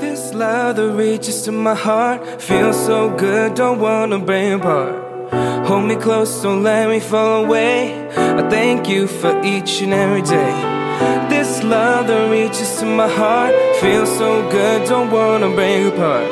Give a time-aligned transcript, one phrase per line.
[0.00, 4.94] This love that reaches to my heart feels so good, don't wanna break apart.
[5.66, 8.08] Hold me close, don't let me fall away.
[8.16, 10.54] I thank you for each and every day.
[11.28, 16.30] This love that reaches to my heart feels so good, don't wanna break apart.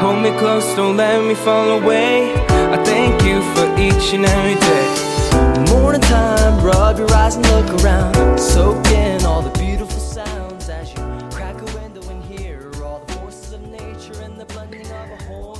[0.00, 2.34] Hold me close, don't let me fall away.
[2.74, 4.86] I thank you for each and every day.
[5.70, 8.36] Morning time, rub your eyes and look around.
[8.36, 9.55] Soak in all the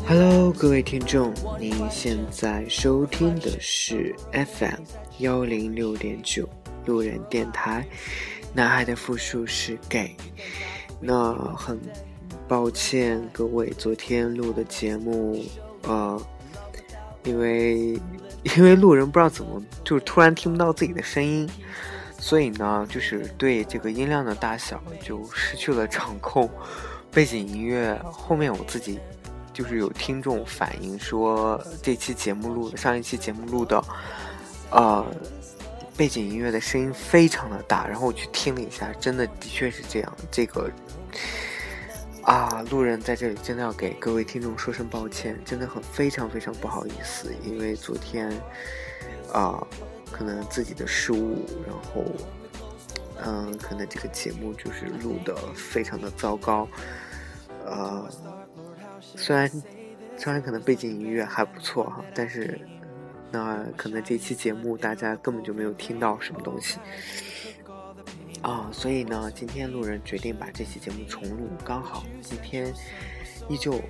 [0.07, 4.83] Hello，各位听众，您现在收听的是 FM
[5.19, 6.49] 幺零六点九
[6.85, 7.87] 路人电台。
[8.53, 10.17] 男孩的复数是 gay。
[11.01, 11.81] 那很
[12.47, 15.45] 抱歉，各位昨天录的节目，
[15.83, 16.21] 呃，
[17.25, 18.01] 因为
[18.57, 21.49] 因为路人不知道怎么，就是突然听不到自己的声音，
[22.19, 26.49] 所以呢，就是对这个音量的大小就失去了掌控。
[27.17, 29.01] 背景音乐后面我自己
[29.51, 33.83] 就是有听众反映说，这期节目录的上一期节目录的，
[34.71, 35.03] 呃，
[35.97, 40.17] 背景音乐的声音非常的大，然后我去听了一下，真的的确是这样。
[40.31, 40.71] 这个
[42.21, 48.31] 啊，路人在这里真的要给各位听众说声抱歉，真的很非常非常不好意思，因为昨天
[49.33, 49.67] 啊，
[50.13, 52.05] 可能自己的失误，然后
[53.25, 56.69] 嗯，可能这个节目就是录的非常的糟糕，
[57.67, 58.09] 呃，
[59.01, 59.51] 虽然
[60.17, 62.59] 虽然可能背景音乐还不错哈，但是
[63.31, 66.79] 那可能这期节目大家根本就没有听到什么东西。
[68.43, 72.73] 啊，所以呢，今天路人决定把这期节目重录，刚好今天
[73.49, 73.81] 依旧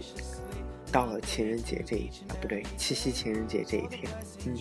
[0.90, 4.11] 到了情人节这一啊不对，七夕情人节这一天，
[4.46, 4.56] 嗯，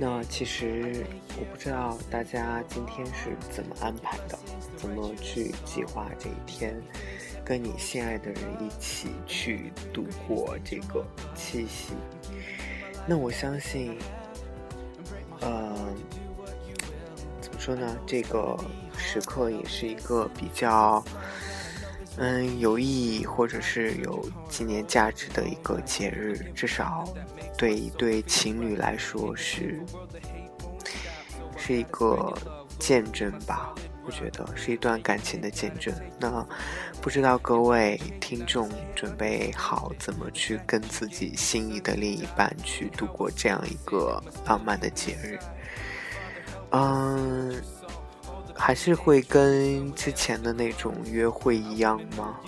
[0.00, 1.04] 那其实
[1.38, 4.36] 我不知道大家今天是怎么安排的，
[4.76, 6.74] 怎么去计划这一天，
[7.48, 11.02] 跟你心爱的人一起去度过这个
[11.34, 11.94] 七夕。
[13.06, 13.96] 那我相信，
[15.40, 15.74] 呃，
[17.40, 17.96] 怎么说呢？
[18.06, 18.54] 这个
[18.98, 21.02] 时刻也是一个比较，
[22.18, 27.02] 嗯，有意义或者是有纪念价值的一个节日，至少
[27.56, 29.80] 对一对情侣来说是
[31.56, 32.36] 是一个
[32.78, 33.74] 见证吧。
[34.08, 35.94] 我觉得是一段感情的见证。
[36.18, 36.42] 那
[37.02, 45.38] 不知道各位听众准备好怎么去跟自己心仪的另一半去度过这样一个浪漫的节日？
[46.70, 47.62] 嗯，
[48.54, 52.40] 还是会跟之前的那种约会一样吗？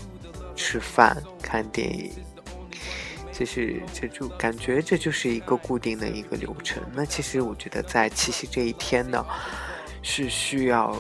[0.57, 2.11] 吃饭、看电影，
[3.35, 6.83] 就是这就感觉这就是一个固定的一个流程。
[6.95, 9.23] 那其实我觉得在七夕这一天呢，
[10.01, 10.97] 是需要。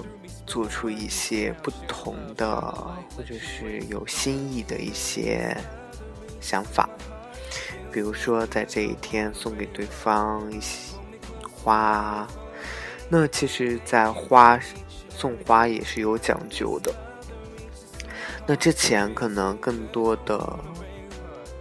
[0.51, 2.61] 做出一些不同的，
[3.17, 5.57] 或者是有新意的一些
[6.41, 6.91] 想法，
[7.93, 10.97] 比如说在这一天送给对方一些
[11.49, 12.27] 花。
[13.09, 14.59] 那其实，在花
[15.09, 16.93] 送花也是有讲究的。
[18.45, 20.59] 那之前可能更多的、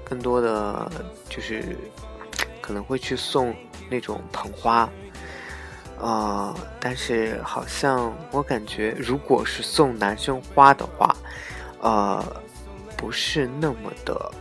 [0.04, 0.92] 更多的
[1.30, 1.78] 就是
[2.60, 3.56] 可能会去送
[3.88, 4.90] 那种捧花。
[6.00, 11.16] 呃，但是好像我感觉，如果是送男生花的话，
[11.82, 12.24] 呃，
[12.98, 14.32] 不是那么的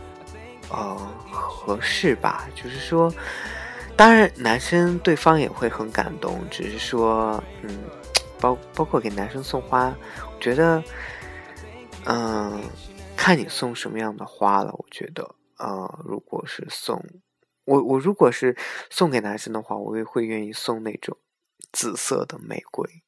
[0.69, 0.95] 呃
[1.29, 2.47] 合适吧？
[2.55, 3.13] 就是说，
[3.97, 7.77] 当然男生对方也会很感动，只是说，嗯，
[8.39, 9.93] 包包括给男生送花，
[10.33, 10.81] 我觉得，
[12.05, 12.61] 嗯，
[13.17, 14.71] 看你送什么样的花了。
[14.77, 17.03] 我觉得，呃，如果是送
[17.65, 18.55] 我，我如果是
[18.89, 21.17] 送给男生的话，我也会愿意送那种。
[21.71, 23.03] 紫色的玫瑰，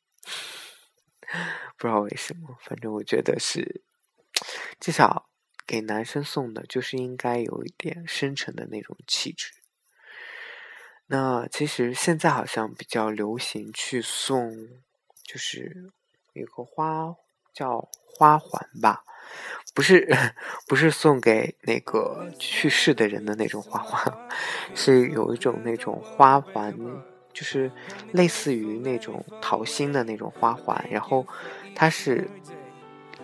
[1.78, 3.82] 不知道为什么，反正我觉得是，
[4.80, 5.30] 至少
[5.66, 9.54] 给男生送的，就是应该有一点深沉的那种气质。
[11.08, 14.70] 那其实现在好像比较流行去送，
[15.24, 15.92] 就是
[16.34, 17.16] 有个花
[17.54, 19.04] 叫花环吧，
[19.74, 20.08] 不是
[20.68, 24.30] 不是送给那个去世的人的那种花环，
[24.76, 26.74] 是有一种那种花环。
[27.34, 27.72] 就是
[28.12, 31.26] 类似于那种桃心的那种花环，然后
[31.76, 32.30] 它是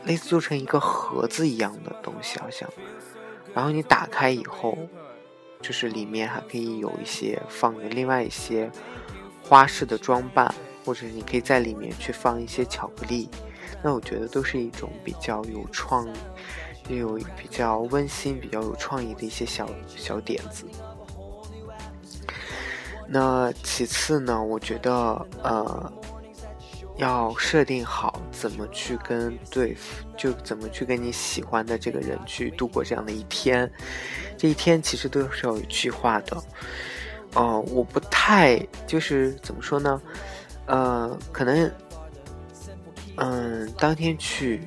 [0.05, 2.69] 类似做成一个盒子一样的东西，好像。
[3.53, 4.77] 然后你打开以后，
[5.61, 8.71] 就是里面还可以有一些放的另外一些
[9.43, 10.53] 花式的装扮，
[10.85, 13.29] 或者你可以在里面去放一些巧克力。
[13.83, 16.07] 那我觉得都是一种比较有创
[16.87, 20.65] 意、有比较温馨、比较有创意的一些小小点子。
[23.07, 24.91] 那其次呢，我觉得
[25.41, 25.93] 呃，
[26.97, 29.75] 要设定好怎么去跟对，
[30.17, 33.71] 就怎么去跟你喜欢的这个人去度过这样的一天。
[34.37, 36.43] 这一天其实都是要有计划的。
[37.33, 40.01] 哦，我不太就是怎么说呢？
[40.65, 41.71] 呃，可能，
[43.15, 44.61] 嗯，当天去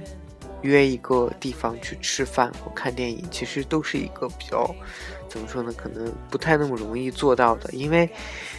[0.62, 4.74] 约一个地方去吃饭或看电影，其实都是一个比较
[5.30, 5.72] 怎么说呢？
[5.74, 8.10] 可能不太那么容易做到的，因为。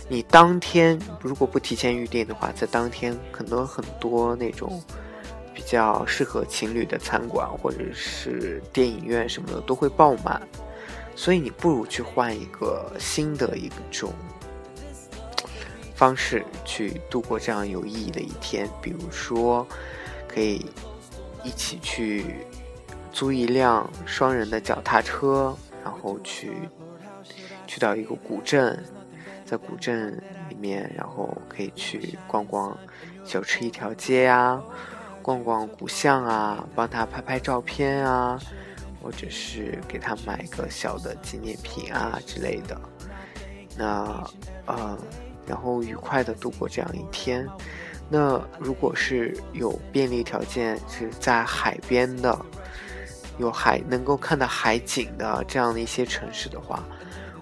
[0.09, 4.83] 你当天如果不提前预定的话，在当天可能很多那种
[5.53, 10.45] 比较适合情侣的餐馆或者是电影院什么的都会爆满，
[11.15, 14.11] 所以你不如去换一个新的一种
[15.95, 19.65] 方式去度过这样有意义的一天，比如说
[20.27, 20.65] 可以
[21.41, 22.25] 一起去
[23.13, 26.53] 租一辆双人的脚踏车，然后去
[27.67, 28.83] 去到一个古镇。
[29.43, 30.15] 在古镇
[30.47, 32.77] 里面，然后可以去逛逛
[33.25, 34.61] 小吃一条街呀，
[35.21, 38.39] 逛逛古巷啊，帮他拍拍照片啊，
[39.03, 42.79] 或者是给他买个小的纪念品啊之类的。
[43.77, 44.23] 那
[44.67, 44.97] 呃，
[45.45, 47.45] 然后愉快的度过这样一天。
[48.09, 52.45] 那如果是有便利条件，是在海边的，
[53.37, 56.83] 有海能够看到海景的这样的一些城市的话，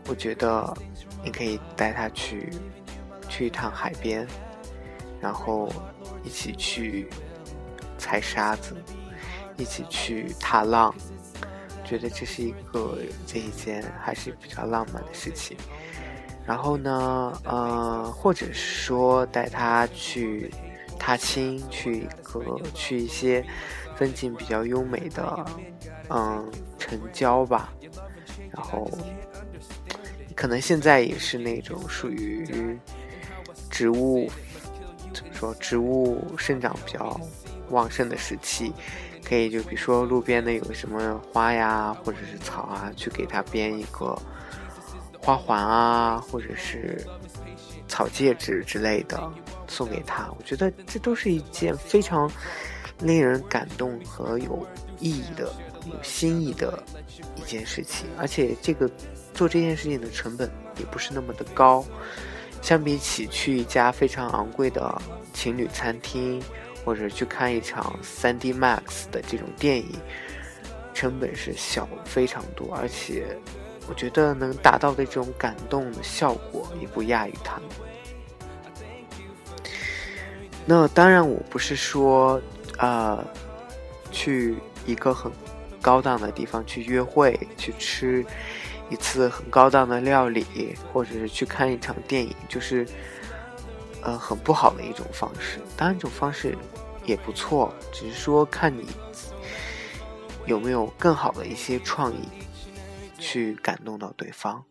[0.07, 0.75] 我觉得。
[1.21, 2.49] 你可以带他去
[3.27, 4.25] 去一趟海边，
[5.19, 5.67] 然后
[6.23, 7.09] 一起去
[7.97, 8.73] 踩沙子，
[9.57, 10.95] 一起去踏浪，
[11.83, 15.57] 觉得这是一个这一件还是比较浪漫的事情。
[16.45, 20.49] 然后呢，呃，或者说带他去
[21.09, 23.43] 踏青，去一个去一些
[23.97, 25.45] 风景比较优美的
[26.09, 26.47] 嗯
[26.77, 27.73] 城郊吧，
[28.51, 28.87] 然后。
[30.35, 32.79] 可能现在也是那种属于
[33.69, 34.29] 植物
[35.11, 37.19] 怎么说，植物生长比较
[37.71, 38.71] 旺盛的时期，
[39.25, 44.17] 可以就比如说路边的有什么花呀，或者是草啊，去给它编一个
[45.35, 47.05] 花环啊，或者是
[47.87, 49.31] 草戒指之类的
[49.67, 50.29] 送给他。
[50.37, 52.31] 我觉得这都是一件非常
[52.99, 54.65] 令人感动和有
[54.99, 55.43] 意义的、
[55.85, 56.83] 有新意的
[57.35, 58.89] 一件事情，而且这个。
[59.31, 61.85] 做这件事情的成本也不是那么的高，
[62.61, 65.01] 相比起去一家非常昂贵的
[65.33, 66.43] 情侣餐厅，
[66.83, 69.97] 或者去看一场 3D Max 的这种电影，
[70.93, 73.37] 成本是小非常多，而且
[73.89, 77.63] 我觉得能达到的这种感动的效果也不亚于他们。
[80.65, 82.39] 那当然，我不是说
[82.77, 83.25] 啊，
[84.11, 84.55] 去
[84.85, 85.31] 一个很
[85.81, 88.23] 高档的地方去约会去吃。
[88.91, 92.87] 一次很高档的料理，或者是去看一场电影，就是，
[94.01, 95.59] 呃，很不好的一种方式。
[95.77, 96.57] 当然，这种方式
[97.05, 98.87] 也不错，只是说看你
[100.47, 102.27] 有没有更好的一些创意，
[103.19, 104.65] 去感动到对方。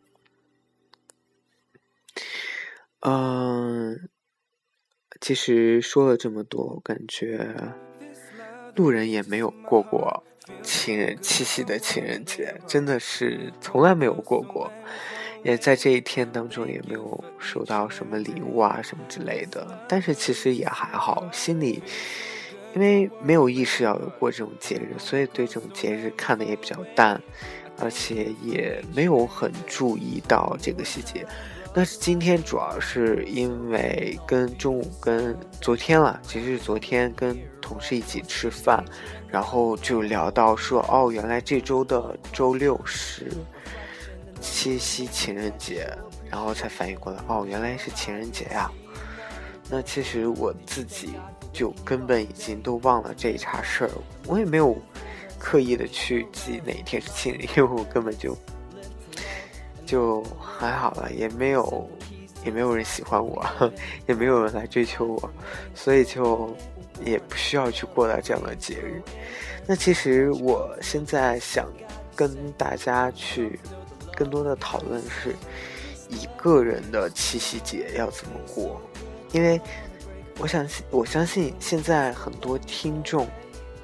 [3.01, 4.09] 嗯，
[5.21, 7.55] 其实说了这么多，我感觉
[8.75, 10.25] 路人也没有过过。
[10.63, 14.73] 情人七夕的情人节真的是从来没有过过，
[15.45, 19.79] 也在这一天当中也没有收到什么礼物啊什么之类的。
[19.87, 21.83] 但是其实也还好，心里
[22.75, 27.23] 因为没有意识要有过这种节日，所以对这种节日看的也比较淡，
[27.79, 31.27] 而且也没有很注意到这个细节。
[31.75, 38.85] 但是今天主要是因为跟中午跟昨天了，其实是昨天跟同事一起吃饭。
[39.31, 43.31] 然后就聊到说，哦，原来这周的周六是
[44.41, 45.87] 七夕情人节，
[46.31, 48.73] 然后才反应过来，哦，原来是情人节呀。
[49.69, 51.11] 那其实我自己
[51.53, 53.91] 就根本已经都忘了这一茬事儿，
[54.27, 54.75] 我也没有
[55.39, 58.37] 刻意的去记哪一天是情人，因为我根本就
[59.87, 61.89] 就还好了，也没有
[62.45, 63.45] 也没有人喜欢我，
[64.07, 65.31] 也没有人来追求我，
[65.75, 66.55] 所以就。
[67.05, 69.01] 也不需要去过到这样的节日。
[69.69, 71.65] 那其实我现在想
[72.13, 73.57] 跟大家去
[74.17, 75.33] 更多的讨论是
[76.09, 78.81] 一个人的七夕节要怎么过，
[79.31, 79.61] 因为
[80.41, 83.29] 我想我相信现在很多听众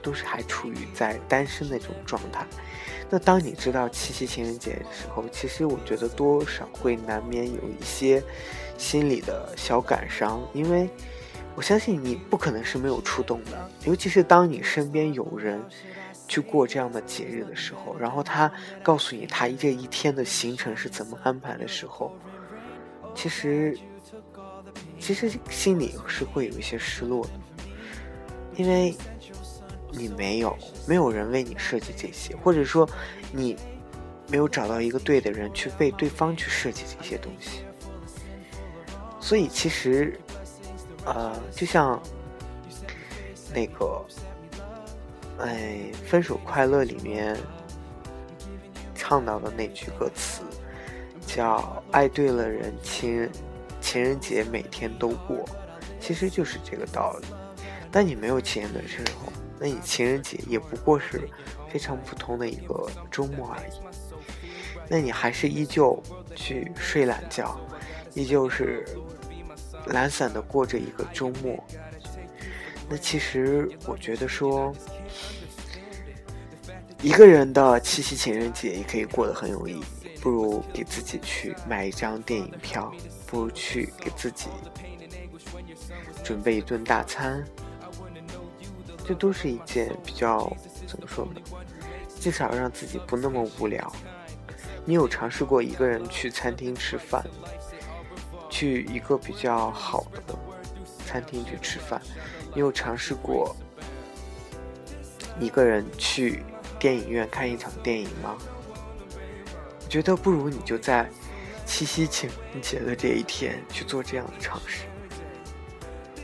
[0.04, 2.46] 都是还处于在单身的这种状态。
[3.10, 8.22] 那当你知道七夕情人节的时候，其实我觉得多少会难免有一些
[8.78, 10.88] 心里的小感伤，因为。
[11.56, 15.62] 我相信你不可能是没有触动的，尤其是当你身边有人
[16.26, 18.50] 去过这样的节日的时候，然后他
[18.82, 22.12] 告诉你他这一天的行程是怎么安排的时候，
[23.14, 23.78] 其实
[24.98, 27.30] 其实心里是会有一些失落的。
[28.56, 28.92] 因为
[29.96, 32.88] 你没有，没有人为你设计这些，或者说
[33.32, 33.56] 你
[34.28, 37.60] 没有找到一个对的人去为对方去设计这些东西。
[39.20, 40.18] 所以其实，
[41.06, 42.00] 呃，就像
[43.54, 44.04] 那个，
[45.38, 47.36] 哎，《分手快乐》里面
[48.94, 50.42] 唱到的那句歌词，
[51.26, 53.30] 叫“爱对了人，情
[53.80, 55.44] 情人节每天都过”，
[56.00, 57.28] 其实就是这个道理。
[57.90, 61.28] 当你没有情人的时候，那你情人节也不过是
[61.70, 63.72] 非常普通的一个周末而已。
[64.88, 66.02] 那你还是依旧
[66.34, 67.58] 去睡懒觉，
[68.14, 68.84] 依旧是
[69.86, 71.62] 懒散的过着一个周末。
[72.88, 74.74] 那其实我觉得说，
[77.00, 79.84] 一个人的七夕情人节也可以过得很有意义。
[80.20, 82.90] 不如给自己去买一张电影票，
[83.26, 84.48] 不如去给自己
[86.22, 87.44] 准备一顿大餐。
[89.06, 90.50] 这都是一件比较
[90.86, 91.40] 怎么说呢？
[92.18, 93.92] 至少让自己不那么无聊。
[94.86, 97.22] 你有尝试过一个人去餐厅吃饭，
[98.48, 100.34] 去一个比较好的
[101.04, 102.00] 餐厅去吃饭？
[102.54, 103.54] 你有尝试过
[105.38, 106.42] 一个人去
[106.78, 108.36] 电影院看一场电影吗？
[109.82, 111.08] 我觉得不如你就在
[111.66, 114.84] 七夕情人节的这一天去做这样的尝试，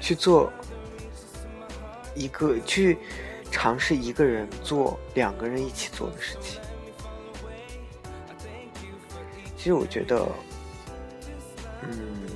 [0.01, 0.51] 去做。
[2.15, 2.99] 一个去
[3.51, 6.61] 尝试一个人做两个人一起做的事情。
[9.57, 10.27] 其实我觉得，
[11.83, 12.29] 嗯，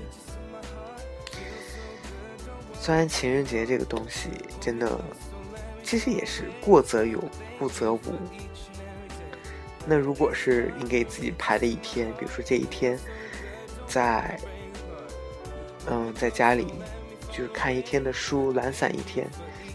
[2.75, 4.29] 虽然情人节这个东西
[4.61, 5.01] 真的，
[5.83, 7.23] 其实也是过则有，
[7.59, 8.01] 不则无。
[9.87, 12.99] 那如果是你给自己排的一天，比如说这一天，
[13.87, 14.39] 在，
[15.87, 16.67] 嗯，在家里
[17.31, 19.27] 就是看一天的书，懒散一天。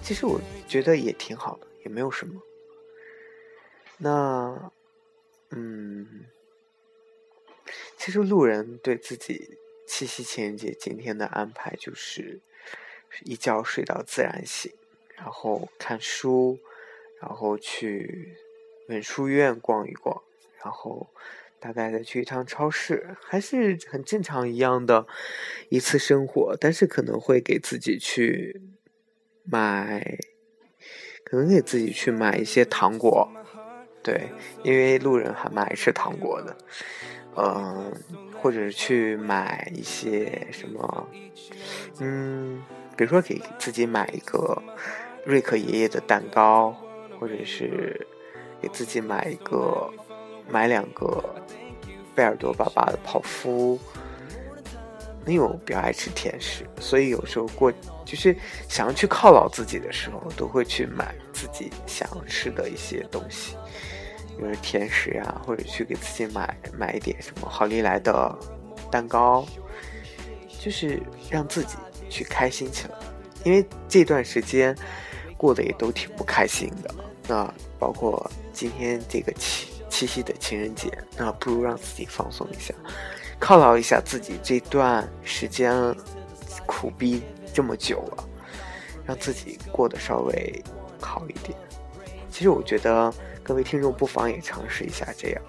[0.10, 2.42] 其实我觉得也挺好的，也没有什么。
[4.00, 4.72] 那，
[5.52, 6.26] 嗯，
[7.96, 12.40] 其实路人对自己七夕情人节今天的安排就是
[13.24, 14.74] 一觉睡到自然醒，
[15.16, 16.58] 然后看书，
[17.22, 18.36] 然后去
[18.88, 20.24] 文殊院逛一逛，
[20.64, 21.08] 然后
[21.60, 25.06] 大概再去一趟超市，还是很正常一样的
[25.70, 28.60] 一次生活，但是可能会给自己去。
[29.52, 30.18] 买，
[31.24, 33.30] 可能给自己去买一些糖果，
[34.04, 34.30] 对，
[34.64, 36.58] 因为路人还蛮爱吃糖果的，
[37.36, 37.94] 嗯，
[38.42, 41.08] 或者去买一些什么，
[42.00, 42.64] 嗯，
[42.96, 44.62] 比如说给自己买一个
[45.26, 46.76] 瑞克爷爷的蛋糕，
[47.20, 48.08] 或者是
[48.62, 49.92] 给自己买一个
[50.50, 51.24] 买两个
[52.16, 53.80] 贝尔多爸爸的泡芙。
[55.30, 57.72] 因为我比较爱吃甜食，所以有时候过
[58.04, 58.36] 就是
[58.68, 63.56] 想要去犒劳自己的时候，都会去买自己想要吃的一些东西，
[64.38, 68.36] 比如甜食啊，或者去给自己买买一点什么好利来的
[68.92, 69.46] 蛋糕，
[70.60, 71.76] 就是让自己
[72.10, 72.96] 去开心起来。
[73.44, 74.76] 因为这段时间
[75.38, 76.94] 过得也都挺不开心的，
[77.28, 82.74] 那包括今天这个七七夕的情人节，那不如让自己放松一下。
[83.40, 85.74] 犒劳一下自己这段时间
[86.66, 88.30] 苦逼这么久了，
[89.06, 90.64] 让自己过得稍微
[91.02, 91.58] 好一点。
[92.30, 95.42] 其实我觉得各位听众不妨也尝试一下这样，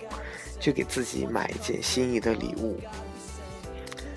[0.59, 2.80] 去给自己买一件心仪的礼物，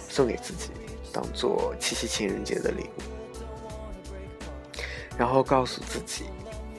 [0.08, 0.70] 送给自己，
[1.12, 3.02] 当做七夕情人节的礼物，
[5.18, 6.26] 然后告诉自己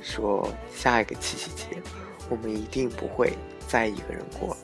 [0.02, 1.82] 说，下一个七夕节
[2.30, 3.36] 我们一定不会
[3.68, 4.56] 再一个人过了。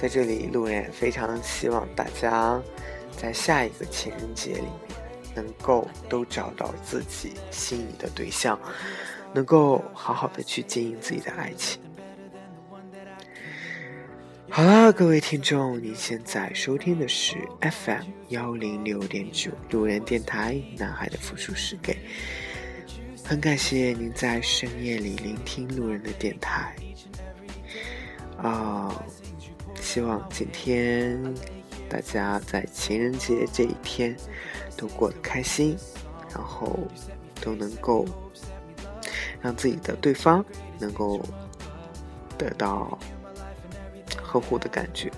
[0.00, 2.58] 在这里，路人非常希望大家
[3.18, 4.72] 在下一个情人节里面，
[5.34, 8.58] 能够都找到自己心仪的对象，
[9.34, 11.82] 能够好好的去经营自己的爱情。
[14.48, 21.98] 好了，各位听众，您现在收听的是 FM 幺零六点九路人电台，男孩的复数是给。
[23.22, 26.74] 很感谢您在深夜里聆听路人的电台。
[28.38, 29.04] 啊。
[29.92, 31.20] 希望今天
[31.88, 34.16] 大家在情人节这一天
[34.76, 35.76] 都过得开心，
[36.32, 36.78] 然后
[37.40, 38.06] 都能够
[39.40, 40.44] 让自己的对方
[40.78, 41.20] 能够
[42.38, 42.96] 得到
[44.22, 45.10] 呵护的感觉，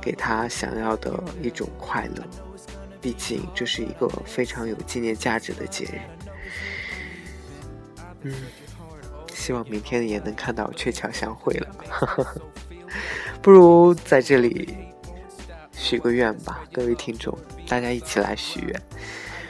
[0.00, 2.24] 给他想要的一种快乐。
[2.98, 6.00] 毕竟这是一个非常有纪念价值的节日。
[8.22, 8.34] 嗯，
[9.34, 11.76] 希望明天也能看到鹊桥相会了。
[11.90, 12.40] 呵 呵
[13.42, 14.72] 不如在这里
[15.72, 18.82] 许个愿吧，各位听众，大家一起来许愿。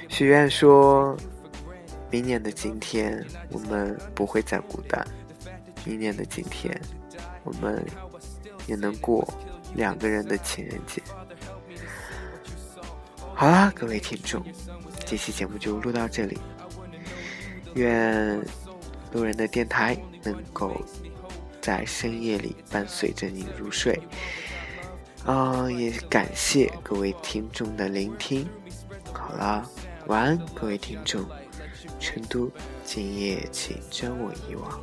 [0.09, 1.15] 许愿说，
[2.11, 5.07] 明年的今天，我们不会再孤单。
[5.85, 6.81] 明年的今天，
[7.45, 7.85] 我们
[8.67, 9.29] 也能过
[9.75, 11.03] 两个人的情人节。
[13.35, 14.43] 好啦，各位听众，
[15.05, 16.39] 这期节目就录到这里。
[17.75, 18.43] 愿
[19.13, 20.81] 路人的电台能够
[21.63, 23.99] 在深夜里伴随着你入睡。
[25.25, 28.47] 啊，也感谢各位听众的聆听。
[29.13, 29.65] 好了，
[30.09, 31.25] 晚安，各位听众。
[32.01, 32.51] 成都，
[32.85, 34.81] 今夜请将我遗忘。